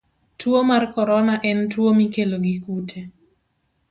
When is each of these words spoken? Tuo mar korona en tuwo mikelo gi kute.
Tuo 0.43 0.59
mar 0.69 0.83
korona 0.95 1.35
en 1.49 1.57
tuwo 1.71 1.89
mikelo 1.99 2.35
gi 2.45 2.55
kute. 2.63 2.99